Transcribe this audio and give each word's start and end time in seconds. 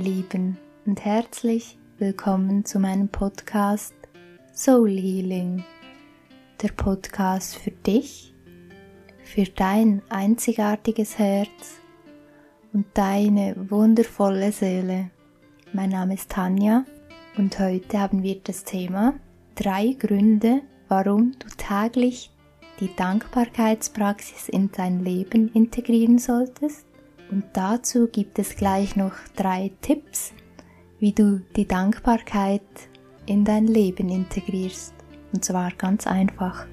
Lieben 0.00 0.56
und 0.86 1.04
herzlich 1.04 1.76
willkommen 1.98 2.64
zu 2.64 2.78
meinem 2.78 3.10
Podcast 3.10 3.92
Soul 4.54 4.88
Healing. 4.88 5.62
Der 6.62 6.68
Podcast 6.68 7.56
für 7.56 7.70
dich, 7.70 8.32
für 9.22 9.44
dein 9.44 10.00
einzigartiges 10.08 11.18
Herz 11.18 11.82
und 12.72 12.86
deine 12.94 13.54
wundervolle 13.68 14.52
Seele. 14.52 15.10
Mein 15.74 15.90
Name 15.90 16.14
ist 16.14 16.30
Tanja 16.30 16.86
und 17.36 17.58
heute 17.58 18.00
haben 18.00 18.22
wir 18.22 18.40
das 18.42 18.64
Thema 18.64 19.12
drei 19.54 19.94
Gründe, 19.98 20.62
warum 20.88 21.32
du 21.38 21.46
täglich 21.58 22.30
die 22.80 22.96
Dankbarkeitspraxis 22.96 24.48
in 24.48 24.72
dein 24.72 25.04
Leben 25.04 25.52
integrieren 25.52 26.18
solltest. 26.18 26.86
Und 27.30 27.44
dazu 27.52 28.08
gibt 28.08 28.38
es 28.38 28.56
gleich 28.56 28.96
noch 28.96 29.12
drei 29.36 29.70
Tipps, 29.82 30.32
wie 30.98 31.12
du 31.12 31.40
die 31.56 31.66
Dankbarkeit 31.66 32.62
in 33.26 33.44
dein 33.44 33.66
Leben 33.66 34.08
integrierst. 34.08 34.94
Und 35.32 35.44
zwar 35.44 35.70
ganz 35.72 36.06
einfach. 36.06 36.66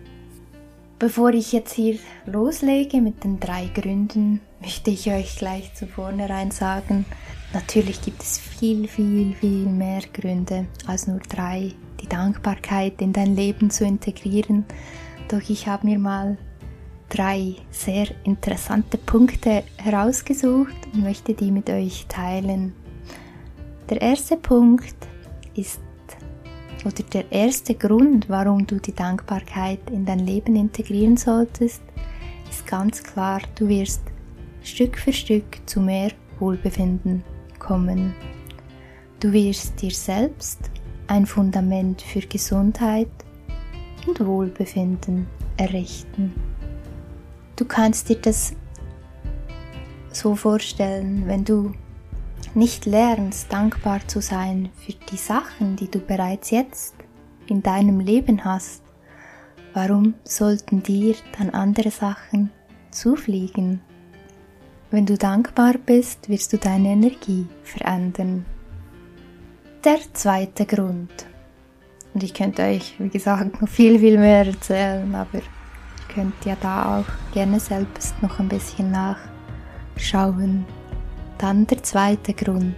Bevor 1.00 1.30
ich 1.30 1.52
jetzt 1.52 1.74
hier 1.74 2.00
loslege 2.26 3.02
mit 3.02 3.24
den 3.24 3.40
drei 3.40 3.68
Gründen, 3.68 4.42
möchte 4.62 4.90
ich 4.90 5.12
euch 5.12 5.38
gleich 5.38 5.74
zu 5.76 5.86
vornherein 5.86 6.50
sagen, 6.50 7.06
natürlich 7.54 8.02
gibt 8.02 8.24
es 8.24 8.40
viel, 8.40 8.88
viel, 8.88 9.36
viel 9.36 9.68
mehr 9.68 10.02
Gründe 10.12 10.66
als 10.88 11.06
nur 11.06 11.20
drei, 11.20 11.74
die 12.02 12.08
Dankbarkeit 12.08 13.00
in 13.00 13.14
dein 13.14 13.36
Leben 13.36 13.70
zu 13.70 13.86
integrieren. 13.86 14.66
Doch 15.28 15.48
ich 15.50 15.68
habe 15.68 15.86
mir 15.86 16.00
mal 16.00 16.38
drei 17.10 17.56
sehr 17.72 18.08
interessante 18.24 18.98
Punkte 18.98 19.64
herausgesucht 19.78 20.76
und 20.94 21.04
möchte 21.04 21.34
die 21.34 21.52
mit 21.52 21.70
euch 21.70 22.06
teilen. 22.08 22.74
Der 23.90 24.02
erste 24.02 24.38
Punkt 24.38 24.96
ist 25.56 25.80
oder 26.86 27.04
der 27.04 27.32
erste 27.32 27.74
Grund, 27.76 28.30
warum 28.30 28.66
du 28.66 28.80
die 28.80 28.94
Dankbarkeit 28.94 29.90
in 29.92 30.06
dein 30.06 30.20
Leben 30.20 30.56
integrieren 30.56 31.18
solltest, 31.18 31.82
ist 32.50 32.66
ganz 32.66 33.04
klar, 33.04 33.42
du 33.56 33.68
wirst 33.68 34.02
Stück 34.64 34.98
für 34.98 35.12
Stück 35.12 35.60
zu 35.66 35.82
mehr 35.82 36.12
Wohlbefinden 36.40 37.24
kommen. 37.60 38.14
Du 39.20 39.34
wirst 39.34 39.82
dir 39.82 39.92
selbst 39.92 40.60
ein 41.08 41.26
Fundament 41.26 42.02
für 42.02 42.22
Gesundheit 42.22 43.10
und 44.06 44.26
Wohlbefinden 44.26 45.28
errichten. 45.58 46.34
Du 47.58 47.66
kannst 47.66 48.08
dir 48.10 48.18
das 48.18 48.54
so 50.12 50.36
vorstellen, 50.36 51.24
wenn 51.26 51.44
du 51.44 51.74
nicht 52.54 52.86
lernst, 52.86 53.52
dankbar 53.52 54.08
zu 54.08 54.22
sein 54.22 54.70
für 54.76 54.94
die 54.94 55.18
Sachen, 55.18 55.76
die 55.76 55.90
du 55.90 56.00
bereits 56.00 56.52
jetzt 56.52 56.94
in 57.48 57.64
deinem 57.64 58.00
Leben 58.00 58.46
hast, 58.46 58.84
warum 59.74 60.14
sollten 60.24 60.84
dir 60.84 61.16
dann 61.36 61.50
andere 61.50 61.90
Sachen 61.90 62.52
zufliegen? 62.92 63.82
Wenn 64.92 65.08
du 65.08 65.18
dankbar 65.18 65.76
bist, 65.84 66.30
wirst 66.30 66.54
du 66.54 66.58
deine 66.60 66.90
Energie 66.90 67.48
verändern. 67.64 68.46
Der 69.84 69.98
zweite 70.14 70.68
Grund. 70.68 71.26
Und 72.14 72.22
ich 72.22 72.36
könnte 72.36 72.62
euch, 72.62 72.94
wie 73.00 73.10
gesagt, 73.10 73.60
noch 73.60 73.68
viel, 73.68 73.98
viel 73.98 74.20
mehr 74.20 74.46
erzählen, 74.46 75.14
aber 75.16 75.42
könnt 76.14 76.46
ja 76.46 76.56
da 76.62 77.00
auch 77.00 77.34
gerne 77.34 77.60
selbst 77.60 78.22
noch 78.22 78.40
ein 78.40 78.50
bisschen 78.50 78.92
nachschauen. 78.92 80.66
Dann 81.38 81.68
der 81.68 81.84
zweite 81.84 82.34
Grund. 82.34 82.76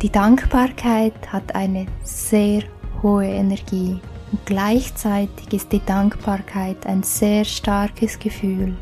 Die 0.00 0.10
Dankbarkeit 0.10 1.32
hat 1.32 1.54
eine 1.54 1.86
sehr 2.02 2.62
hohe 3.02 3.26
Energie 3.26 4.00
und 4.30 4.46
gleichzeitig 4.46 5.52
ist 5.52 5.72
die 5.72 5.84
Dankbarkeit 5.84 6.86
ein 6.86 7.02
sehr 7.02 7.44
starkes 7.44 8.18
Gefühl. 8.18 8.76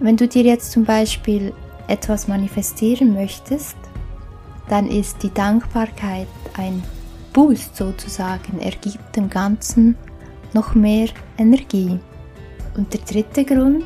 Wenn 0.00 0.16
du 0.16 0.26
dir 0.26 0.42
jetzt 0.42 0.72
zum 0.72 0.84
Beispiel 0.84 1.52
etwas 1.86 2.28
manifestieren 2.28 3.14
möchtest, 3.14 3.76
dann 4.68 4.86
ist 4.86 5.22
die 5.22 5.32
Dankbarkeit 5.32 6.28
ein 6.56 6.82
Boost 7.32 7.76
sozusagen, 7.76 8.58
er 8.60 8.72
gibt 8.72 9.16
dem 9.16 9.30
Ganzen 9.30 9.96
noch 10.54 10.74
mehr 10.74 11.08
Energie. 11.36 11.98
Und 12.78 12.94
der 12.94 13.00
dritte 13.00 13.44
Grund, 13.44 13.84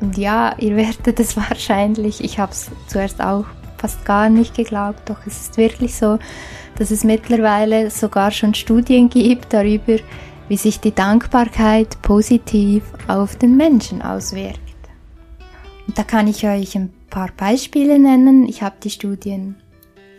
und 0.00 0.16
ja, 0.16 0.54
ihr 0.58 0.76
werdet 0.76 1.18
es 1.18 1.36
wahrscheinlich, 1.36 2.22
ich 2.22 2.38
habe 2.38 2.52
es 2.52 2.70
zuerst 2.86 3.20
auch 3.20 3.44
fast 3.76 4.04
gar 4.04 4.30
nicht 4.30 4.54
geglaubt, 4.54 5.10
doch 5.10 5.26
es 5.26 5.40
ist 5.42 5.56
wirklich 5.56 5.96
so, 5.96 6.18
dass 6.76 6.92
es 6.92 7.02
mittlerweile 7.02 7.90
sogar 7.90 8.30
schon 8.30 8.54
Studien 8.54 9.10
gibt 9.10 9.52
darüber, 9.52 9.96
wie 10.48 10.56
sich 10.56 10.78
die 10.78 10.94
Dankbarkeit 10.94 12.00
positiv 12.02 12.84
auf 13.08 13.36
den 13.36 13.56
Menschen 13.56 14.00
auswirkt. 14.00 14.60
Und 15.88 15.98
da 15.98 16.04
kann 16.04 16.28
ich 16.28 16.46
euch 16.46 16.76
ein 16.76 16.92
paar 17.10 17.30
Beispiele 17.36 17.98
nennen. 17.98 18.48
Ich 18.48 18.62
habe 18.62 18.76
die 18.82 18.90
Studien 18.90 19.56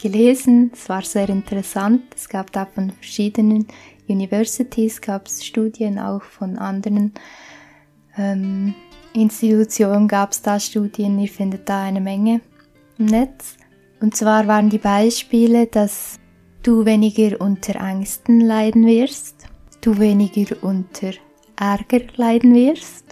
gelesen, 0.01 0.71
es 0.73 0.89
war 0.89 1.03
sehr 1.03 1.29
interessant. 1.29 2.01
Es 2.13 2.27
gab 2.27 2.51
da 2.51 2.65
von 2.65 2.91
verschiedenen 2.91 3.67
Universities, 4.07 5.01
gab 5.01 5.27
es 5.27 5.45
Studien 5.45 5.99
auch 5.99 6.21
von 6.21 6.57
anderen 6.57 7.13
ähm, 8.17 8.75
Institutionen, 9.13 10.07
gab 10.07 10.31
es 10.31 10.41
da 10.41 10.59
Studien. 10.59 11.17
Ihr 11.19 11.29
findet 11.29 11.69
da 11.69 11.83
eine 11.83 12.01
Menge 12.01 12.41
im 12.97 13.05
Netz. 13.05 13.57
Und 14.01 14.15
zwar 14.15 14.47
waren 14.47 14.69
die 14.69 14.77
Beispiele, 14.77 15.67
dass 15.67 16.19
du 16.63 16.85
weniger 16.85 17.39
unter 17.39 17.75
Ängsten 17.75 18.41
leiden 18.41 18.85
wirst, 18.85 19.47
du 19.81 19.97
weniger 19.99 20.55
unter 20.61 21.11
Ärger 21.55 22.01
leiden 22.17 22.53
wirst 22.53 23.05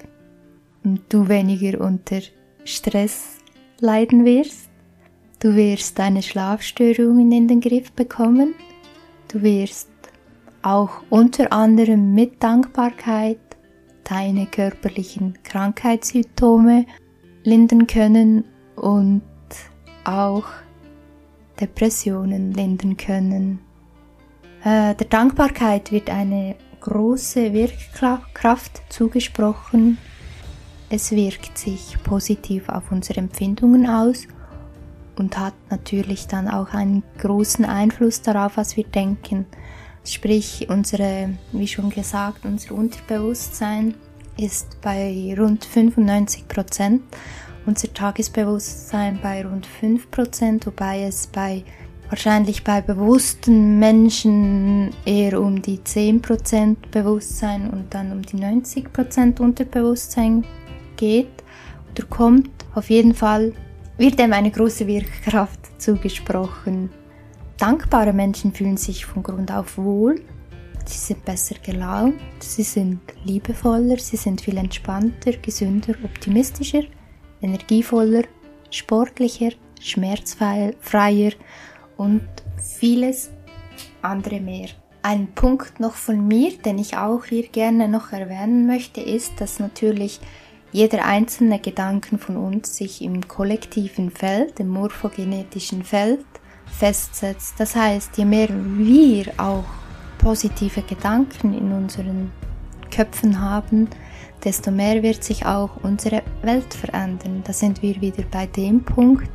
und 0.83 1.01
du 1.09 1.29
weniger 1.29 1.79
unter 1.79 2.19
Stress 2.65 3.37
leiden 3.79 4.25
wirst. 4.25 4.69
Du 5.39 5.55
wirst 5.55 5.99
deine 5.99 6.21
Schlafstörungen 6.21 7.31
in 7.31 7.47
den 7.47 7.61
Griff 7.61 7.91
bekommen. 7.91 8.55
Du 9.27 9.41
wirst 9.41 9.89
auch 10.63 11.01
unter 11.09 11.51
anderem 11.53 12.13
mit 12.13 12.41
Dankbarkeit 12.41 13.39
deine 14.03 14.47
körperlichen 14.47 15.37
Krankheitssymptome 15.43 16.85
lindern 17.43 17.87
können 17.87 18.45
und 18.75 19.21
auch 20.03 20.45
Depressionen 21.59 22.53
lindern 22.53 22.97
können. 22.97 23.59
Äh, 24.63 24.95
der 24.95 25.07
Dankbarkeit 25.07 25.91
wird 25.91 26.09
eine 26.09 26.55
große 26.81 27.53
Wirkkraft 27.53 28.81
zugesprochen 28.89 29.97
es 30.95 31.11
wirkt 31.11 31.57
sich 31.57 31.97
positiv 32.03 32.69
auf 32.69 32.91
unsere 32.91 33.19
Empfindungen 33.19 33.89
aus 33.89 34.27
und 35.17 35.39
hat 35.39 35.55
natürlich 35.71 36.27
dann 36.27 36.47
auch 36.47 36.71
einen 36.75 37.01
großen 37.17 37.65
Einfluss 37.65 38.21
darauf, 38.21 38.57
was 38.57 38.77
wir 38.77 38.83
denken. 38.83 39.47
Sprich, 40.05 40.67
unsere, 40.69 41.29
wie 41.53 41.67
schon 41.67 41.89
gesagt, 41.89 42.45
unser 42.45 42.75
Unterbewusstsein 42.75 43.95
ist 44.37 44.81
bei 44.81 45.33
rund 45.37 45.63
95 45.63 46.47
Prozent, 46.47 47.01
unser 47.65 47.93
Tagesbewusstsein 47.93 49.19
bei 49.21 49.45
rund 49.45 49.65
5 49.65 50.11
Prozent, 50.11 50.65
wobei 50.65 51.03
es 51.03 51.27
bei 51.27 51.63
wahrscheinlich 52.09 52.63
bei 52.63 52.81
bewussten 52.81 53.79
Menschen 53.79 54.91
eher 55.05 55.39
um 55.41 55.61
die 55.61 55.79
10% 55.79 56.75
Bewusstsein 56.91 57.69
und 57.69 57.93
dann 57.93 58.11
um 58.11 58.21
die 58.21 58.37
90% 58.37 59.39
Unterbewusstsein 59.39 60.43
geht 60.97 61.31
oder 61.91 62.05
kommt, 62.07 62.49
auf 62.75 62.89
jeden 62.89 63.13
Fall 63.13 63.53
wird 63.97 64.19
ihm 64.19 64.33
eine 64.33 64.51
große 64.51 64.85
Wirkkraft 64.85 65.81
zugesprochen. 65.81 66.89
Dankbare 67.57 68.13
Menschen 68.13 68.53
fühlen 68.53 68.77
sich 68.77 69.05
von 69.05 69.23
Grund 69.23 69.51
auf 69.51 69.77
wohl, 69.77 70.21
sie 70.85 70.97
sind 70.97 71.23
besser 71.23 71.55
gelaunt, 71.63 72.19
sie 72.39 72.63
sind 72.63 72.99
liebevoller, 73.23 73.97
sie 73.97 74.17
sind 74.17 74.41
viel 74.41 74.57
entspannter, 74.57 75.33
gesünder, 75.33 75.93
optimistischer, 76.03 76.83
energievoller, 77.41 78.23
sportlicher, 78.69 79.51
schmerzfreier 79.79 81.33
und 81.97 82.27
vieles 82.57 83.29
andere 84.01 84.39
mehr. 84.39 84.69
Ein 85.01 85.33
Punkt 85.35 85.79
noch 85.79 85.95
von 85.95 86.27
mir, 86.27 86.57
den 86.57 86.79
ich 86.79 86.97
auch 86.97 87.25
hier 87.25 87.47
gerne 87.47 87.87
noch 87.87 88.13
erwähnen 88.13 88.67
möchte, 88.67 89.01
ist, 89.01 89.39
dass 89.39 89.59
natürlich 89.59 90.21
jeder 90.71 91.05
einzelne 91.05 91.59
Gedanken 91.59 92.17
von 92.17 92.37
uns 92.37 92.77
sich 92.77 93.01
im 93.01 93.27
kollektiven 93.27 94.09
Feld, 94.09 94.59
im 94.59 94.69
morphogenetischen 94.69 95.83
Feld, 95.83 96.25
festsetzt. 96.65 97.55
Das 97.57 97.75
heißt, 97.75 98.17
je 98.17 98.25
mehr 98.25 98.49
wir 98.49 99.27
auch 99.37 99.65
positive 100.17 100.81
Gedanken 100.81 101.53
in 101.53 101.71
unseren 101.71 102.31
Köpfen 102.91 103.39
haben, 103.39 103.89
desto 104.43 104.71
mehr 104.71 105.01
wird 105.03 105.23
sich 105.23 105.45
auch 105.45 105.71
unsere 105.83 106.21
Welt 106.41 106.73
verändern. 106.73 107.41
Da 107.45 107.53
sind 107.53 107.81
wir 107.81 107.99
wieder 108.01 108.23
bei 108.31 108.45
dem 108.45 108.83
Punkt, 108.83 109.29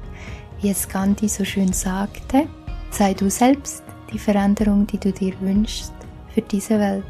wie 0.60 0.70
es 0.70 0.88
Gandhi 0.88 1.28
so 1.28 1.44
schön 1.44 1.72
sagte, 1.72 2.46
sei 2.90 3.14
du 3.14 3.30
selbst 3.30 3.82
die 4.12 4.18
Veränderung, 4.18 4.86
die 4.86 4.98
du 4.98 5.12
dir 5.12 5.34
wünschst 5.40 5.92
für 6.34 6.42
diese 6.42 6.78
Welt. 6.78 7.04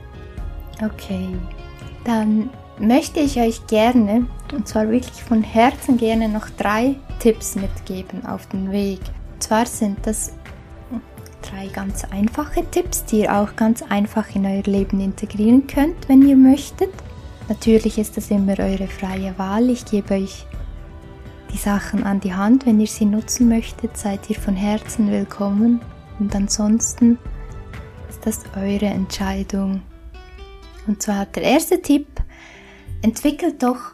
Okay, 0.83 1.29
dann 2.05 2.51
möchte 2.79 3.21
ich 3.21 3.39
euch 3.39 3.67
gerne, 3.67 4.27
und 4.53 4.69
zwar 4.69 4.89
wirklich 4.89 5.23
von 5.23 5.43
Herzen 5.43 5.97
gerne, 5.97 6.29
noch 6.29 6.49
drei 6.51 6.95
Tipps 7.19 7.57
mitgeben 7.57 8.25
auf 8.27 8.47
den 8.47 8.71
Weg. 8.71 9.01
Zwar 9.39 9.67
sind 9.67 9.99
das 10.07 10.33
drei 11.43 11.69
ganz 11.69 12.05
einfache 12.05 12.69
Tipps, 12.71 13.05
die 13.05 13.21
ihr 13.21 13.35
auch 13.35 13.57
ganz 13.57 13.83
einfach 13.83 14.35
in 14.35 14.47
euer 14.47 14.63
Leben 14.63 15.01
integrieren 15.01 15.67
könnt, 15.67 16.09
wenn 16.09 16.27
ihr 16.27 16.37
möchtet. 16.37 16.91
Natürlich 17.49 17.99
ist 17.99 18.17
das 18.17 18.31
immer 18.31 18.59
eure 18.59 18.89
freie 18.89 19.37
Wahl. 19.39 19.71
Ich 19.71 19.85
gebe 19.85 20.15
euch 20.15 20.47
die 21.53 21.57
Sachen 21.57 22.05
an 22.05 22.21
die 22.21 22.35
Hand. 22.35 22.67
Wenn 22.67 22.81
ihr 22.81 22.87
sie 22.87 23.07
nutzen 23.07 23.49
möchtet, 23.49 23.97
seid 23.97 24.29
ihr 24.29 24.37
von 24.37 24.55
Herzen 24.55 25.11
willkommen. 25.11 25.81
Und 26.19 26.35
ansonsten 26.35 27.19
ist 28.09 28.27
das 28.27 28.43
eure 28.57 28.87
Entscheidung. 28.87 29.83
Und 30.87 31.03
zwar 31.03 31.27
der 31.27 31.43
erste 31.43 31.81
Tipp, 31.81 32.07
entwickelt 33.03 33.63
doch 33.63 33.93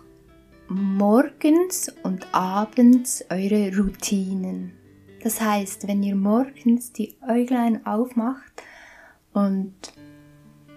morgens 0.68 1.92
und 2.02 2.26
abends 2.32 3.24
eure 3.30 3.76
Routinen. 3.76 4.72
Das 5.24 5.40
heißt, 5.40 5.88
wenn 5.88 6.02
ihr 6.02 6.16
morgens 6.16 6.92
die 6.92 7.16
Äuglein 7.26 7.86
aufmacht 7.86 8.62
und 9.32 9.74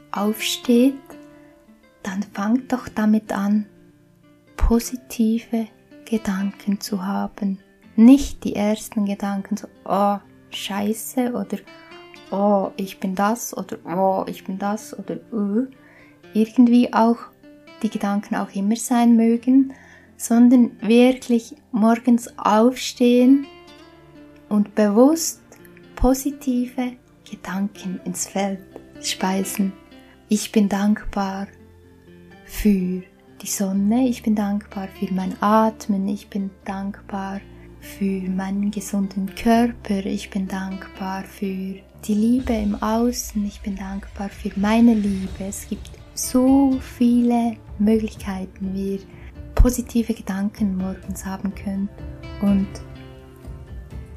aufsteht, 0.09 0.95
dann 2.01 2.23
fangt 2.23 2.71
doch 2.71 2.87
damit 2.87 3.33
an, 3.33 3.65
positive 4.55 5.67
Gedanken 6.05 6.79
zu 6.79 7.05
haben. 7.05 7.59
Nicht 7.97 8.45
die 8.45 8.55
ersten 8.55 9.03
Gedanken 9.03 9.57
so, 9.57 9.67
oh, 9.83 10.19
scheiße 10.49 11.33
oder 11.33 11.57
oh, 12.31 12.71
ich 12.77 13.01
bin 13.01 13.15
das 13.15 13.55
oder 13.55 13.77
oh, 13.85 14.23
ich 14.29 14.45
bin 14.45 14.57
das 14.57 14.97
oder 14.97 15.17
uh, 15.33 15.67
irgendwie 16.33 16.93
auch 16.93 17.17
die 17.83 17.89
Gedanken 17.89 18.37
auch 18.37 18.55
immer 18.55 18.77
sein 18.77 19.17
mögen, 19.17 19.73
sondern 20.15 20.71
wirklich 20.81 21.53
morgens 21.73 22.29
aufstehen 22.37 23.45
und 24.49 24.75
bewusst 24.75 25.41
positive 25.95 26.93
Gedanken 27.29 27.99
ins 28.05 28.27
Feld 28.27 28.59
speisen. 29.01 29.73
Ich 30.29 30.51
bin 30.51 30.69
dankbar 30.69 31.47
für 32.45 33.03
die 33.41 33.47
Sonne, 33.47 34.07
ich 34.07 34.23
bin 34.23 34.35
dankbar 34.35 34.87
für 34.99 35.13
mein 35.13 35.35
Atmen, 35.41 36.07
ich 36.07 36.29
bin 36.29 36.49
dankbar 36.65 37.39
für 37.79 38.21
meinen 38.29 38.71
gesunden 38.71 39.33
Körper, 39.35 40.05
ich 40.05 40.29
bin 40.29 40.47
dankbar 40.47 41.23
für 41.23 41.75
die 42.05 42.13
Liebe 42.13 42.53
im 42.53 42.75
Außen, 42.75 43.45
ich 43.45 43.61
bin 43.61 43.75
dankbar 43.75 44.29
für 44.29 44.51
meine 44.55 44.93
Liebe. 44.93 45.45
Es 45.47 45.67
gibt 45.67 45.89
so 46.13 46.77
viele 46.81 47.57
Möglichkeiten, 47.79 48.73
wie 48.73 48.95
ihr 48.95 48.99
positive 49.55 50.13
Gedanken 50.13 50.77
morgens 50.77 51.25
haben 51.25 51.53
könnt. 51.53 51.89
Und 52.41 52.67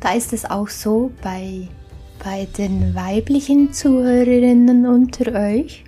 da 0.01 0.15
ist 0.15 0.33
es 0.33 0.45
auch 0.45 0.69
so 0.69 1.13
bei, 1.23 1.69
bei 2.23 2.47
den 2.59 2.95
weiblichen 2.95 3.73
Zuhörerinnen 3.73 4.87
unter 4.87 5.33
euch. 5.33 5.85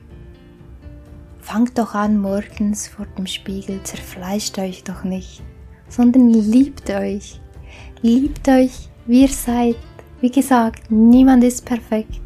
Fangt 1.41 1.79
doch 1.79 1.95
an 1.95 2.19
morgens 2.19 2.89
vor 2.89 3.07
dem 3.19 3.27
Spiegel, 3.27 3.83
zerfleischt 3.83 4.59
euch 4.59 4.85
doch 4.85 5.05
nicht, 5.05 5.43
sondern 5.89 6.31
liebt 6.31 6.89
euch. 6.91 7.41
Liebt 8.03 8.49
euch, 8.49 8.89
wie 9.07 9.23
ihr 9.23 9.29
seid. 9.29 9.77
Wie 10.21 10.31
gesagt, 10.31 10.91
niemand 10.91 11.43
ist 11.43 11.65
perfekt. 11.65 12.21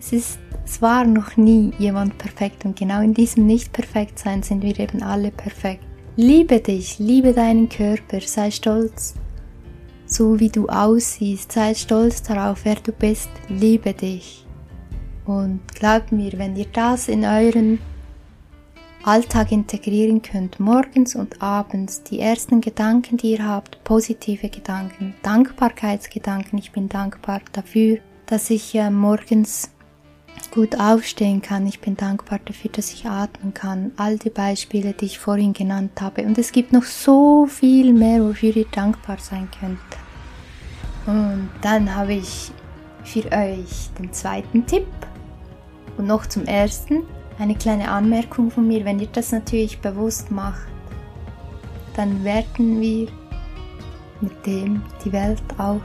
Es 0.00 0.12
ist 0.12 0.38
es 0.64 0.80
war 0.80 1.04
noch 1.04 1.36
nie 1.36 1.72
jemand 1.78 2.16
perfekt 2.18 2.64
und 2.64 2.78
genau 2.78 3.02
in 3.02 3.14
diesem 3.14 3.46
Nicht-Perfekt-Sein 3.46 4.42
sind 4.42 4.62
wir 4.62 4.78
eben 4.78 5.02
alle 5.02 5.30
perfekt. 5.30 5.84
Liebe 6.16 6.60
dich, 6.60 6.98
liebe 6.98 7.32
deinen 7.32 7.68
Körper, 7.68 8.20
sei 8.20 8.50
stolz, 8.50 9.14
so 10.06 10.40
wie 10.40 10.50
du 10.50 10.68
aussiehst, 10.68 11.52
sei 11.52 11.74
stolz 11.74 12.22
darauf, 12.22 12.64
wer 12.64 12.76
du 12.76 12.92
bist, 12.92 13.30
liebe 13.48 13.94
dich. 13.94 14.46
Und 15.24 15.60
glaubt 15.74 16.12
mir, 16.12 16.32
wenn 16.34 16.56
ihr 16.56 16.66
das 16.72 17.08
in 17.08 17.24
euren 17.24 17.78
Alltag 19.04 19.50
integrieren 19.50 20.22
könnt, 20.22 20.60
morgens 20.60 21.16
und 21.16 21.42
abends, 21.42 22.02
die 22.04 22.20
ersten 22.20 22.60
Gedanken, 22.60 23.16
die 23.16 23.32
ihr 23.32 23.46
habt, 23.46 23.82
positive 23.82 24.48
Gedanken, 24.48 25.14
Dankbarkeitsgedanken, 25.22 26.58
ich 26.58 26.70
bin 26.70 26.88
dankbar 26.88 27.40
dafür, 27.52 27.98
dass 28.26 28.50
ich 28.50 28.74
äh, 28.76 28.90
morgens 28.90 29.70
gut 30.52 30.78
aufstehen 30.78 31.40
kann. 31.40 31.66
Ich 31.66 31.80
bin 31.80 31.96
dankbar 31.96 32.38
dafür, 32.44 32.70
dass 32.70 32.92
ich 32.92 33.06
atmen 33.06 33.54
kann. 33.54 33.92
All 33.96 34.18
die 34.18 34.30
Beispiele, 34.30 34.92
die 34.92 35.06
ich 35.06 35.18
vorhin 35.18 35.54
genannt 35.54 36.00
habe. 36.00 36.22
Und 36.22 36.36
es 36.38 36.52
gibt 36.52 36.72
noch 36.72 36.84
so 36.84 37.46
viel 37.46 37.92
mehr, 37.92 38.22
wofür 38.22 38.54
ihr 38.54 38.66
dankbar 38.70 39.18
sein 39.18 39.48
könnt. 39.58 39.78
Und 41.06 41.48
dann 41.62 41.94
habe 41.94 42.14
ich 42.14 42.52
für 43.02 43.24
euch 43.32 43.90
den 43.98 44.12
zweiten 44.12 44.66
Tipp. 44.66 44.86
Und 45.96 46.06
noch 46.06 46.26
zum 46.26 46.44
ersten 46.44 47.02
eine 47.38 47.54
kleine 47.54 47.90
Anmerkung 47.90 48.50
von 48.50 48.68
mir. 48.68 48.84
Wenn 48.84 49.00
ihr 49.00 49.08
das 49.10 49.32
natürlich 49.32 49.80
bewusst 49.80 50.30
macht, 50.30 50.68
dann 51.96 52.22
werden 52.24 52.80
wir 52.80 53.08
mit 54.20 54.46
dem 54.46 54.82
die 55.04 55.12
Welt 55.12 55.42
auch 55.58 55.80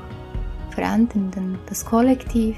verändern. 0.72 1.32
Denn 1.32 1.58
das 1.68 1.86
Kollektiv 1.86 2.58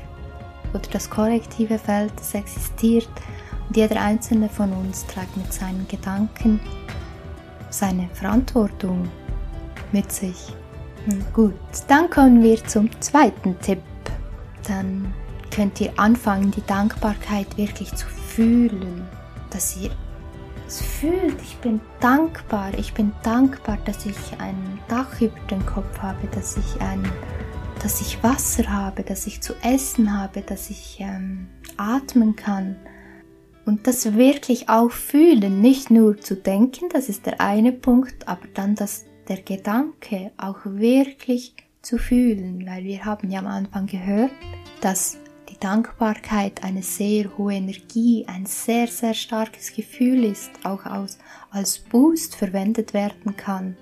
oder 0.74 0.88
das 0.92 1.10
kollektive 1.10 1.80
Feld, 1.80 2.14
das 2.18 2.34
existiert 2.34 3.10
und 3.68 3.78
jeder 3.78 4.02
einzelne 4.02 4.50
von 4.50 4.72
uns 4.74 5.06
trägt 5.06 5.36
mit 5.38 5.52
seinen 5.54 5.88
Gedanken 5.88 6.60
seine 7.70 8.10
Verantwortung 8.14 9.08
mit 9.92 10.12
sich. 10.12 10.54
Hm, 11.06 11.24
gut, 11.34 11.54
dann 11.88 12.10
kommen 12.10 12.44
wir 12.44 12.64
zum 12.66 12.90
zweiten 13.02 13.60
Tipp. 13.60 13.82
Dann 14.68 15.14
könnt 15.52 15.80
ihr 15.82 15.92
anfangen, 15.98 16.52
die 16.52 16.66
Dankbarkeit 16.66 17.58
wirklich 17.58 17.94
zu 17.96 18.08
fühlen, 18.08 19.08
dass 19.50 19.78
ihr 19.78 19.92
es 20.68 20.82
fühlt, 20.82 21.42
ich 21.42 21.58
bin 21.58 21.82
dankbar, 22.00 22.72
ich 22.78 22.94
bin 22.94 23.12
dankbar, 23.24 23.80
dass 23.86 24.06
ich 24.06 24.16
ein 24.38 24.80
Dach 24.88 25.20
über 25.20 25.40
den 25.50 25.66
Kopf 25.66 25.98
habe, 26.00 26.28
dass 26.28 26.58
ich 26.58 26.82
ein 26.82 27.02
dass 27.82 28.02
ich 28.02 28.22
Wasser 28.24 28.70
habe, 28.70 29.04
dass 29.04 29.26
ich 29.26 29.42
zu 29.42 29.54
essen 29.64 30.18
habe, 30.18 30.42
dass 30.42 30.70
ich 30.70 30.98
ähm, 31.00 31.48
atmen 31.78 32.36
kann. 32.36 32.76
Und 33.66 33.88
das 33.88 34.16
wirklich 34.16 34.68
auch 34.68 34.92
fühlen, 34.92 35.62
nicht 35.62 35.90
nur 35.90 36.18
zu 36.18 36.36
denken, 36.36 36.90
das 36.92 37.08
ist 37.08 37.26
der 37.26 37.40
eine 37.40 37.72
Punkt, 37.72 38.28
aber 38.28 38.48
dann 38.54 38.76
das, 38.76 39.06
der 39.28 39.42
Gedanke 39.42 40.32
auch 40.38 40.60
wirklich 40.66 41.56
zu 41.82 41.98
fühlen, 41.98 42.66
weil 42.66 42.84
wir 42.84 43.06
haben 43.06 43.30
ja 43.30 43.40
am 43.40 43.48
Anfang 43.48 43.86
gehört, 43.86 44.32
dass 44.82 45.18
die 45.50 45.60
Dankbarkeit 45.60 46.64
eine 46.64 46.84
sehr 46.84 47.38
hohe 47.38 47.54
Energie, 47.54 48.26
ein 48.28 48.46
sehr, 48.46 48.88
sehr 48.88 49.14
starkes 49.14 49.74
Gefühl 49.74 50.26
ist, 50.26 50.52
auch 50.64 50.86
als, 50.86 51.18
als 51.52 51.80
Boost 51.80 52.36
verwendet 52.36 52.94
werden 52.94 53.38
kann. 53.38 53.78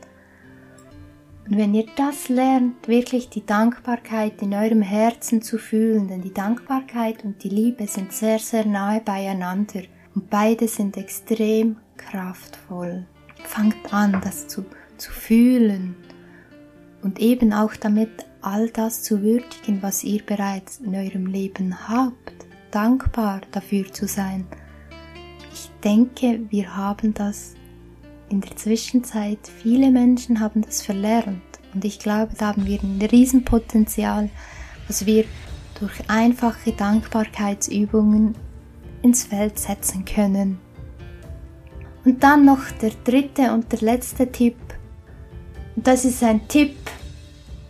Und 1.49 1.57
wenn 1.57 1.73
ihr 1.73 1.85
das 1.95 2.27
lernt, 2.27 2.87
wirklich 2.89 3.29
die 3.29 3.45
Dankbarkeit 3.45 4.41
in 4.41 4.53
eurem 4.53 4.81
Herzen 4.81 5.41
zu 5.41 5.57
fühlen, 5.57 6.09
denn 6.09 6.21
die 6.21 6.33
Dankbarkeit 6.33 7.23
und 7.23 7.41
die 7.43 7.49
Liebe 7.49 7.87
sind 7.87 8.11
sehr, 8.11 8.39
sehr 8.39 8.65
nahe 8.65 8.99
beieinander 8.99 9.83
und 10.13 10.29
beide 10.29 10.67
sind 10.67 10.97
extrem 10.97 11.77
kraftvoll. 11.95 13.05
Fangt 13.45 13.93
an, 13.93 14.19
das 14.21 14.47
zu, 14.47 14.65
zu 14.97 15.11
fühlen 15.11 15.95
und 17.01 17.19
eben 17.19 17.53
auch 17.53 17.75
damit 17.77 18.25
all 18.41 18.69
das 18.69 19.03
zu 19.03 19.21
würdigen, 19.21 19.81
was 19.81 20.03
ihr 20.03 20.23
bereits 20.25 20.79
in 20.79 20.95
eurem 20.95 21.27
Leben 21.27 21.87
habt, 21.87 22.45
dankbar 22.71 23.41
dafür 23.51 23.91
zu 23.93 24.05
sein. 24.05 24.45
Ich 25.53 25.69
denke, 25.81 26.41
wir 26.49 26.75
haben 26.75 27.13
das 27.13 27.56
in 28.29 28.41
der 28.41 28.55
Zwischenzeit, 28.55 29.39
viele 29.61 29.91
Menschen 29.91 30.39
haben 30.39 30.61
das 30.61 30.81
verlernt 30.81 31.41
und 31.73 31.85
ich 31.85 31.99
glaube, 31.99 32.33
da 32.37 32.47
haben 32.47 32.65
wir 32.65 32.81
ein 32.81 33.01
Riesenpotenzial, 33.01 34.29
was 34.87 35.05
wir 35.05 35.25
durch 35.79 36.09
einfache 36.09 36.71
Dankbarkeitsübungen 36.71 38.35
ins 39.01 39.25
Feld 39.25 39.59
setzen 39.59 40.05
können. 40.05 40.59
Und 42.03 42.23
dann 42.23 42.45
noch 42.45 42.71
der 42.81 42.91
dritte 43.03 43.51
und 43.51 43.71
der 43.71 43.81
letzte 43.81 44.31
Tipp. 44.31 44.55
Das 45.75 46.05
ist 46.05 46.23
ein 46.23 46.47
Tipp. 46.47 46.75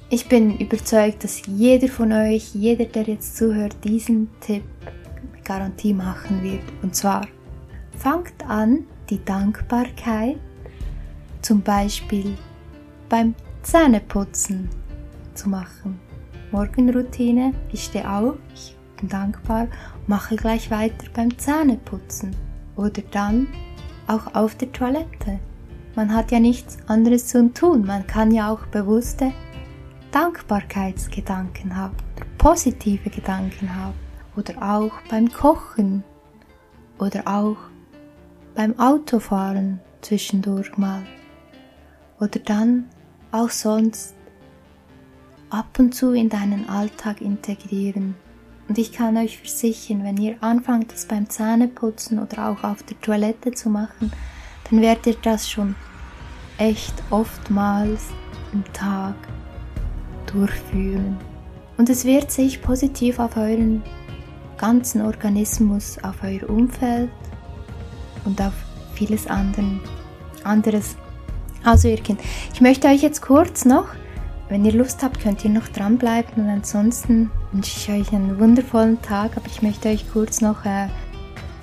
Ich 0.10 0.30
bin 0.30 0.58
überzeugt, 0.58 1.24
dass 1.24 1.42
jeder 1.48 1.90
von 1.90 2.14
euch, 2.14 2.56
jeder, 2.56 2.86
der 2.86 3.04
jetzt 3.04 3.36
zuhört, 3.36 3.76
diesen 3.84 4.30
Tipp 4.40 4.64
mit 5.34 5.44
Garantie 5.44 5.94
machen 5.94 6.42
wird. 6.44 6.64
Und 6.82 6.96
zwar, 6.96 7.28
fangt 7.98 8.48
an, 8.48 8.86
die 9.10 9.24
Dankbarkeit 9.26 10.38
zum 11.48 11.62
Beispiel 11.62 12.38
beim 13.08 13.34
Zähneputzen 13.62 14.68
zu 15.34 15.48
machen. 15.48 15.98
Morgenroutine, 16.52 17.54
ich 17.72 17.86
stehe 17.86 18.10
auf, 18.12 18.36
ich 18.54 18.76
bin 19.00 19.08
dankbar, 19.08 19.70
mache 20.08 20.36
gleich 20.36 20.70
weiter 20.72 21.08
beim 21.14 21.38
Zähneputzen 21.38 22.36
oder 22.76 23.02
dann 23.12 23.48
auch 24.08 24.36
auf 24.36 24.56
der 24.56 24.74
Toilette. 24.74 25.40
Man 25.96 26.14
hat 26.14 26.34
ja 26.34 26.42
nichts 26.42 26.80
anderes 26.88 27.28
zu 27.28 27.54
tun, 27.54 27.86
man 27.86 28.06
kann 28.06 28.32
ja 28.32 28.52
auch 28.52 28.66
bewusste 28.66 29.32
Dankbarkeitsgedanken 30.12 31.78
haben, 31.78 31.96
positive 32.38 33.10
Gedanken 33.10 33.74
haben 33.74 33.96
oder 34.36 34.54
auch 34.62 34.92
beim 35.10 35.32
Kochen 35.32 36.04
oder 37.00 37.26
auch 37.26 37.58
beim 38.54 38.78
Autofahren 38.78 39.80
zwischendurch 40.02 40.78
mal 40.78 41.04
oder 42.20 42.40
dann 42.40 42.86
auch 43.32 43.50
sonst 43.50 44.16
ab 45.50 45.78
und 45.80 45.94
zu 45.94 46.12
in 46.12 46.30
deinen 46.30 46.70
Alltag 46.70 47.22
integrieren. 47.22 48.16
Und 48.68 48.78
ich 48.78 48.92
kann 48.92 49.16
euch 49.18 49.38
versichern, 49.38 50.04
wenn 50.04 50.18
ihr 50.18 50.36
anfangt, 50.42 50.92
das 50.92 51.06
beim 51.06 51.30
Zähneputzen 51.30 52.20
oder 52.20 52.50
auch 52.50 52.64
auf 52.64 52.84
der 52.84 53.00
Toilette 53.00 53.52
zu 53.52 53.70
machen, 53.70 54.12
dann 54.70 54.82
werdet 54.82 55.08
ihr 55.08 55.16
das 55.22 55.50
schon 55.50 55.76
echt 56.58 56.94
oftmals 57.10 58.08
im 58.52 58.64
Tag 58.74 59.16
durchführen. 60.26 61.18
Und 61.78 61.90
es 61.90 62.04
wird 62.04 62.32
sich 62.32 62.62
positiv 62.62 63.20
auf 63.20 63.38
euren 63.38 63.84
ganzen 64.58 65.02
Organismus, 65.02 65.98
auf 66.04 66.16
euer 66.24 66.50
Umfeld 66.50 67.12
und 68.26 68.42
auf 68.42 68.54
vieles 68.96 69.28
anderen, 69.28 69.80
anderes 70.44 70.98
auswirken. 71.68 72.18
Ich 72.54 72.62
möchte 72.62 72.88
euch 72.88 73.02
jetzt 73.02 73.22
kurz 73.22 73.66
noch, 73.66 73.86
wenn 74.50 74.64
ihr 74.64 74.74
Lust 74.74 75.04
habt, 75.04 75.20
könnt 75.20 75.44
ihr 75.44 75.52
noch 75.52 75.68
dranbleiben 75.68 76.44
und 76.44 76.50
ansonsten 76.50 77.32
wünsche 77.52 77.78
ich 77.78 77.90
euch 77.90 78.14
einen 78.14 78.40
wundervollen 78.40 79.02
Tag, 79.02 79.36
aber 79.36 79.48
ich 79.48 79.62
möchte 79.62 79.90
euch 79.90 80.06
kurz 80.12 80.40
noch 80.42 80.64
äh, 80.66 80.88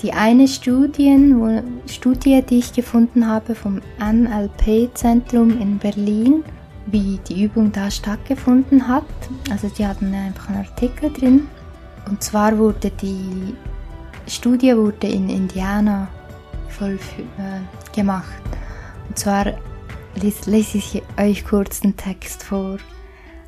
die 0.03 0.13
eine 0.13 0.47
Studien, 0.49 1.41
wo, 1.41 1.63
Studie, 1.91 2.43
die 2.43 2.59
ich 2.59 2.75
gefunden 2.75 3.27
habe 3.27 3.55
vom 3.55 3.81
NLP-Zentrum 3.99 5.59
in 5.59 5.79
Berlin, 5.79 6.45
wie 6.87 7.19
die 7.27 7.45
Übung 7.45 7.73
da 7.73 7.91
stattgefunden 7.91 8.87
hat. 8.87 9.05
Also 9.51 9.69
die 9.69 9.87
hatten 9.87 10.13
einfach 10.15 10.51
einen 10.51 10.59
Artikel 10.59 11.11
drin. 11.11 11.49
Und 12.07 12.23
zwar 12.23 12.59
wurde 12.59 12.91
die 12.91 13.55
Studie 14.27 14.77
wurde 14.77 15.07
in 15.07 15.31
Indiana 15.31 16.09
voll 16.69 16.99
äh, 17.39 17.95
gemacht. 17.95 18.43
Und 19.09 19.19
zwar 19.19 19.47
lese 20.23 20.79
ich 20.79 21.03
euch 21.19 21.45
kurz 21.45 21.81
den 21.81 21.97
Text 21.97 22.43
vor. 22.43 22.79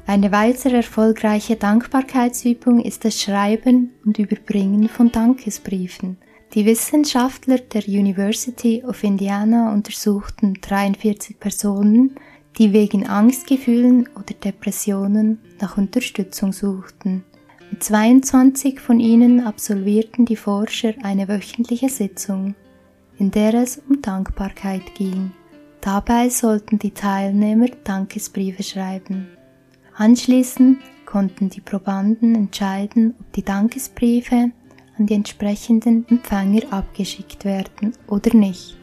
Eine 0.07 0.31
weitere 0.31 0.77
erfolgreiche 0.77 1.57
Dankbarkeitsübung 1.57 2.81
ist 2.81 3.05
das 3.05 3.21
Schreiben 3.21 3.93
und 4.05 4.19
Überbringen 4.19 4.89
von 4.89 5.11
Dankesbriefen. 5.11 6.19
Die 6.55 6.65
Wissenschaftler 6.65 7.59
der 7.59 7.89
University 7.89 8.85
of 8.87 9.03
Indiana 9.03 9.73
untersuchten 9.73 10.55
43 10.61 11.41
Personen, 11.41 12.15
die 12.57 12.73
wegen 12.73 13.07
Angstgefühlen 13.07 14.09
oder 14.15 14.33
Depressionen 14.33 15.41
nach 15.61 15.77
Unterstützung 15.77 16.53
suchten. 16.53 17.25
Mit 17.71 17.83
22 17.83 18.81
von 18.81 19.01
ihnen 19.01 19.41
absolvierten 19.41 20.25
die 20.25 20.37
Forscher 20.37 20.95
eine 21.03 21.27
wöchentliche 21.29 21.89
Sitzung, 21.89 22.55
in 23.19 23.33
der 23.33 23.55
es 23.55 23.83
um 23.89 24.01
Dankbarkeit 24.01 24.95
ging. 24.95 25.33
Dabei 25.81 26.29
sollten 26.29 26.79
die 26.79 26.93
Teilnehmer 26.93 27.69
Dankesbriefe 27.85 28.63
schreiben. 28.63 29.29
Anschließend 29.95 30.79
konnten 31.07 31.49
die 31.49 31.61
Probanden 31.61 32.35
entscheiden, 32.35 33.15
ob 33.21 33.33
die 33.33 33.45
Dankesbriefe 33.45 34.51
an 34.99 35.07
die 35.07 35.15
entsprechenden 35.15 36.07
Empfänger 36.09 36.63
abgeschickt 36.71 37.45
werden 37.45 37.93
oder 38.09 38.35
nicht. 38.35 38.77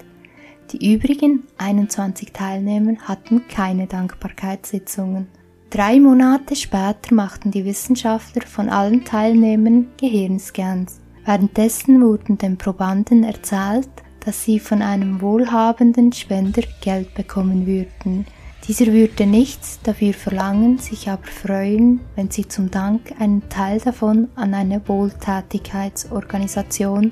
Die 0.71 0.93
übrigen 0.93 1.43
21 1.57 2.31
Teilnehmer 2.31 2.97
hatten 3.01 3.47
keine 3.47 3.85
Dankbarkeitssitzungen. 3.85 5.27
Drei 5.69 5.99
Monate 5.99 6.55
später 6.55 7.13
machten 7.13 7.51
die 7.51 7.65
Wissenschaftler 7.65 8.43
von 8.43 8.69
allen 8.69 9.03
Teilnehmern 9.03 9.87
Gehirnscans. 9.97 10.99
Währenddessen 11.25 12.01
wurden 12.01 12.37
den 12.37 12.57
Probanden 12.57 13.23
erzählt, 13.23 13.89
dass 14.25 14.43
sie 14.43 14.59
von 14.59 14.81
einem 14.81 15.21
wohlhabenden 15.21 16.11
Spender 16.13 16.63
Geld 16.81 17.13
bekommen 17.13 17.67
würden. 17.67 18.25
Dieser 18.67 18.87
würde 18.87 19.25
nichts 19.25 19.79
dafür 19.83 20.13
verlangen, 20.13 20.77
sich 20.77 21.09
aber 21.09 21.25
freuen, 21.25 22.01
wenn 22.15 22.29
sie 22.31 22.47
zum 22.47 22.71
Dank 22.71 23.13
einen 23.19 23.49
Teil 23.49 23.81
davon 23.81 24.29
an 24.35 24.53
eine 24.53 24.87
Wohltätigkeitsorganisation 24.87 27.11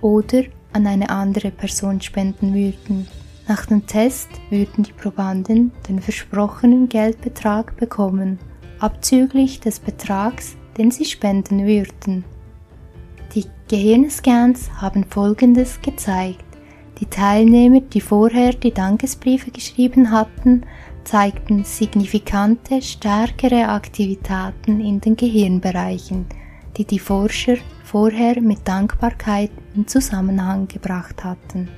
oder 0.00 0.44
an 0.72 0.86
eine 0.86 1.10
andere 1.10 1.50
Person 1.50 2.00
spenden 2.00 2.54
würden. 2.54 3.06
Nach 3.46 3.66
dem 3.66 3.86
Test 3.86 4.30
würden 4.48 4.84
die 4.84 4.92
Probanden 4.92 5.72
den 5.88 6.00
versprochenen 6.00 6.88
Geldbetrag 6.88 7.76
bekommen, 7.76 8.38
abzüglich 8.78 9.60
des 9.60 9.80
Betrags, 9.80 10.56
den 10.78 10.90
sie 10.90 11.04
spenden 11.04 11.66
würden. 11.66 12.24
Die 13.34 13.44
Gehirnscans 13.68 14.70
haben 14.80 15.04
Folgendes 15.04 15.80
gezeigt. 15.82 16.44
Die 17.00 17.06
Teilnehmer, 17.06 17.80
die 17.80 18.00
vorher 18.00 18.54
die 18.54 18.72
Dankesbriefe 18.72 19.50
geschrieben 19.50 20.10
hatten, 20.10 20.62
zeigten 21.04 21.64
signifikante 21.64 22.82
stärkere 22.82 23.68
Aktivitäten 23.68 24.80
in 24.80 25.00
den 25.00 25.16
Gehirnbereichen, 25.16 26.26
die 26.76 26.84
die 26.84 26.98
Forscher 26.98 27.56
vorher 27.84 28.40
mit 28.40 28.66
Dankbarkeit 28.66 29.50
in 29.74 29.86
Zusammenhang 29.86 30.66
gebracht 30.66 31.22
hatten. 31.24 31.68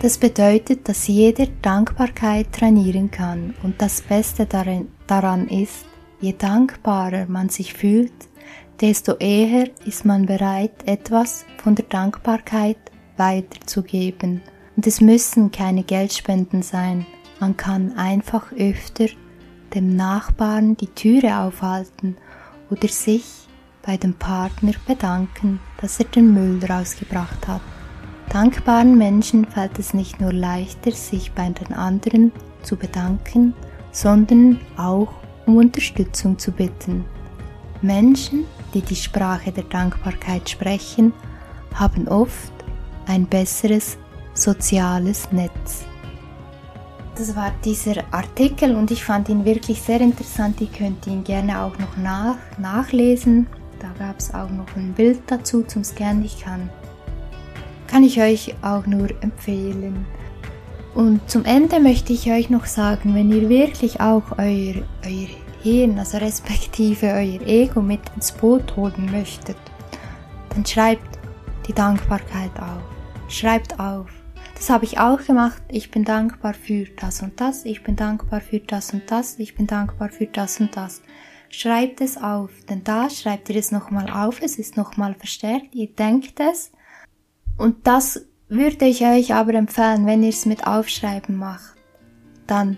Das 0.00 0.16
bedeutet, 0.16 0.88
dass 0.88 1.08
jeder 1.08 1.46
Dankbarkeit 1.60 2.52
trainieren 2.52 3.10
kann 3.10 3.54
und 3.62 3.82
das 3.82 4.00
Beste 4.00 4.46
daran 4.46 5.48
ist, 5.48 5.84
je 6.20 6.32
dankbarer 6.32 7.26
man 7.26 7.50
sich 7.50 7.74
fühlt, 7.74 8.29
desto 8.80 9.16
eher 9.16 9.68
ist 9.84 10.04
man 10.04 10.26
bereit, 10.26 10.72
etwas 10.86 11.44
von 11.62 11.74
der 11.74 11.84
Dankbarkeit 11.86 12.78
weiterzugeben. 13.16 14.40
Und 14.76 14.86
es 14.86 15.00
müssen 15.00 15.50
keine 15.50 15.82
Geldspenden 15.82 16.62
sein. 16.62 17.06
Man 17.38 17.56
kann 17.56 17.96
einfach 17.96 18.52
öfter 18.52 19.06
dem 19.74 19.96
Nachbarn 19.96 20.76
die 20.76 20.88
Türe 20.88 21.38
aufhalten 21.38 22.16
oder 22.70 22.88
sich 22.88 23.24
bei 23.82 23.96
dem 23.96 24.14
Partner 24.14 24.72
bedanken, 24.86 25.60
dass 25.80 25.98
er 25.98 26.06
den 26.06 26.32
Müll 26.34 26.64
rausgebracht 26.64 27.46
hat. 27.46 27.60
Dankbaren 28.30 28.96
Menschen 28.96 29.44
fällt 29.44 29.78
es 29.78 29.92
nicht 29.92 30.20
nur 30.20 30.32
leichter, 30.32 30.92
sich 30.92 31.32
bei 31.32 31.48
den 31.48 31.74
anderen 31.74 32.32
zu 32.62 32.76
bedanken, 32.76 33.54
sondern 33.90 34.60
auch 34.76 35.12
um 35.46 35.56
Unterstützung 35.56 36.38
zu 36.38 36.52
bitten. 36.52 37.04
Menschen, 37.82 38.44
die 38.74 38.82
die 38.82 38.96
Sprache 38.96 39.52
der 39.52 39.64
Dankbarkeit 39.64 40.48
sprechen, 40.48 41.12
haben 41.74 42.08
oft 42.08 42.52
ein 43.06 43.26
besseres 43.26 43.98
soziales 44.34 45.30
Netz. 45.32 45.84
Das 47.16 47.36
war 47.36 47.52
dieser 47.64 48.02
Artikel 48.12 48.74
und 48.74 48.90
ich 48.90 49.04
fand 49.04 49.28
ihn 49.28 49.44
wirklich 49.44 49.82
sehr 49.82 50.00
interessant. 50.00 50.60
Ihr 50.60 50.68
könnt 50.68 51.06
ihn 51.06 51.22
gerne 51.22 51.60
auch 51.60 51.76
noch 51.78 51.96
nach, 51.96 52.38
nachlesen. 52.58 53.46
Da 53.78 53.88
gab 53.98 54.18
es 54.18 54.32
auch 54.32 54.48
noch 54.50 54.74
ein 54.76 54.94
Bild 54.94 55.20
dazu 55.26 55.62
zum 55.62 55.84
Scannen. 55.84 56.24
Ich 56.24 56.40
kann, 56.40 56.70
kann 57.88 58.04
ich 58.04 58.20
euch 58.20 58.54
auch 58.62 58.86
nur 58.86 59.10
empfehlen. 59.22 60.06
Und 60.94 61.30
zum 61.30 61.44
Ende 61.44 61.78
möchte 61.78 62.12
ich 62.12 62.30
euch 62.30 62.50
noch 62.50 62.64
sagen, 62.64 63.14
wenn 63.14 63.30
ihr 63.30 63.48
wirklich 63.48 64.00
auch 64.00 64.22
euer, 64.38 64.82
euer 65.04 65.28
Hirn, 65.62 65.98
also 65.98 66.18
respektive 66.18 67.06
euer 67.06 67.40
Ego 67.46 67.80
mit 67.80 68.00
ins 68.14 68.32
Boot 68.32 68.76
holen 68.76 69.10
möchtet, 69.10 69.56
dann 70.54 70.64
schreibt 70.64 71.18
die 71.66 71.74
Dankbarkeit 71.74 72.50
auf. 72.58 72.82
Schreibt 73.28 73.78
auf. 73.78 74.10
Das 74.54 74.68
habe 74.70 74.84
ich 74.84 74.98
auch 74.98 75.24
gemacht. 75.24 75.62
Ich 75.68 75.90
bin 75.90 76.04
dankbar 76.04 76.54
für 76.54 76.84
das 77.00 77.22
und 77.22 77.40
das. 77.40 77.64
Ich 77.64 77.82
bin 77.82 77.96
dankbar 77.96 78.40
für 78.40 78.58
das 78.58 78.92
und 78.92 79.10
das. 79.10 79.38
Ich 79.38 79.54
bin 79.54 79.66
dankbar 79.66 80.10
für 80.10 80.26
das 80.26 80.60
und 80.60 80.76
das. 80.76 81.02
Schreibt 81.48 82.00
es 82.00 82.16
auf, 82.16 82.50
denn 82.68 82.84
da 82.84 83.10
schreibt 83.10 83.48
ihr 83.50 83.56
es 83.56 83.72
nochmal 83.72 84.10
auf. 84.10 84.40
Es 84.42 84.58
ist 84.58 84.76
nochmal 84.76 85.14
verstärkt. 85.14 85.74
Ihr 85.74 85.88
denkt 85.88 86.40
es. 86.40 86.72
Und 87.56 87.86
das 87.86 88.26
würde 88.48 88.86
ich 88.86 89.02
euch 89.02 89.32
aber 89.34 89.54
empfehlen, 89.54 90.06
wenn 90.06 90.22
ihr 90.22 90.30
es 90.30 90.46
mit 90.46 90.66
Aufschreiben 90.66 91.36
macht. 91.36 91.76
Dann 92.46 92.76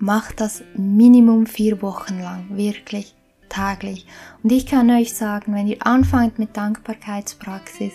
macht 0.00 0.40
das 0.40 0.64
Minimum 0.74 1.46
vier 1.46 1.82
Wochen 1.82 2.18
lang. 2.18 2.46
Wirklich 2.50 3.14
täglich. 3.48 4.06
Und 4.42 4.50
ich 4.50 4.66
kann 4.66 4.90
euch 4.90 5.14
sagen, 5.14 5.54
wenn 5.54 5.66
ihr 5.66 5.86
anfangt 5.86 6.38
mit 6.38 6.56
Dankbarkeitspraxis, 6.56 7.92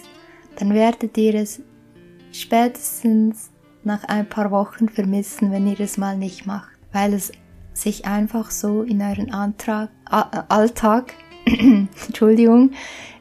dann 0.58 0.74
werdet 0.74 1.18
ihr 1.18 1.36
es 1.36 1.62
spätestens 2.32 3.50
nach 3.84 4.04
ein 4.06 4.28
paar 4.28 4.52
Wochen 4.52 4.88
vermissen, 4.88 5.52
wenn 5.52 5.68
ihr 5.68 5.80
es 5.80 5.98
mal 5.98 6.18
nicht 6.18 6.46
macht, 6.46 6.78
weil 6.92 7.14
es 7.14 7.32
sich 7.74 8.06
einfach 8.06 8.52
so 8.52 8.84
in 8.84 9.02
euren 9.02 9.34
Antrag, 9.34 9.90
Alltag, 10.06 11.14
Entschuldigung, 11.46 12.72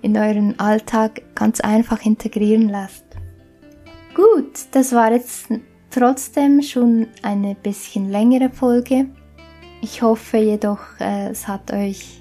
in 0.03 0.17
euren 0.17 0.59
Alltag 0.59 1.23
ganz 1.35 1.61
einfach 1.61 2.05
integrieren 2.05 2.69
lasst. 2.69 3.05
Gut, 4.15 4.67
das 4.73 4.93
war 4.93 5.13
jetzt 5.13 5.49
trotzdem 5.95 6.61
schon 6.61 7.07
eine 7.23 7.55
bisschen 7.55 8.11
längere 8.11 8.51
Folge. 8.51 9.07
Ich 9.81 10.03
hoffe 10.03 10.39
jedoch, 10.39 10.81
äh, 10.99 11.29
es 11.29 11.47
hat 11.47 11.73
euch 11.73 12.21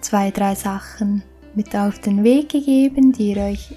zwei, 0.00 0.30
drei 0.30 0.54
Sachen 0.54 1.24
mit 1.56 1.74
auf 1.74 1.98
den 1.98 2.22
Weg 2.22 2.50
gegeben, 2.50 3.10
die 3.12 3.32
ihr 3.32 3.42
euch, 3.42 3.74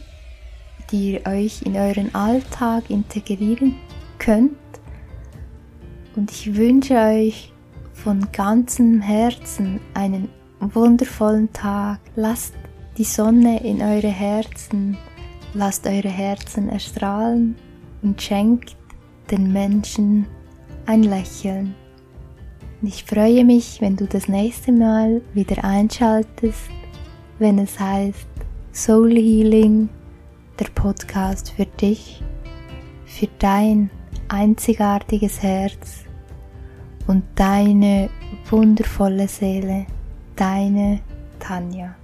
die 0.92 1.14
ihr 1.14 1.26
euch 1.26 1.64
in 1.64 1.76
euren 1.76 2.14
Alltag 2.14 2.92
integrieren 2.92 3.78
könnt. 4.20 4.52
Und 6.16 6.32
ich 6.32 6.56
wünsche 6.56 6.98
euch 6.98 7.52
von 7.94 8.32
ganzem 8.32 9.02
Herzen 9.02 9.80
einen 9.96 10.30
wundervollen 10.60 11.52
Tag. 11.52 12.00
Lasst 12.16 12.54
die 12.98 13.06
Sonne 13.06 13.64
in 13.64 13.82
eure 13.82 14.12
Herzen, 14.12 14.98
lasst 15.56 15.88
eure 15.88 16.10
Herzen 16.10 16.70
erstrahlen 16.70 17.56
und 18.06 18.22
schenkt 18.22 18.78
den 19.32 19.52
Menschen 19.52 20.28
ein 20.86 21.04
Lächeln. 21.04 21.74
Ich 22.84 23.04
freue 23.04 23.44
mich, 23.44 23.82
wenn 23.82 23.96
du 23.96 24.06
das 24.06 24.28
nächste 24.28 24.72
Mal 24.72 25.24
wieder 25.34 25.64
einschaltest, 25.64 26.70
wenn 27.40 27.58
es 27.58 27.80
heißt 27.80 28.28
Soul 28.72 29.16
Healing, 29.16 29.90
der 30.60 30.68
Podcast 30.76 31.50
für 31.50 31.66
dich, 31.66 32.22
für 33.06 33.28
dein 33.40 33.90
einzigartiges 34.28 35.42
Herz 35.42 36.04
und 37.08 37.24
deine 37.34 38.10
wundervolle 38.52 39.28
Seele, 39.28 39.88
deine 40.36 41.00
Tanja. 41.40 41.96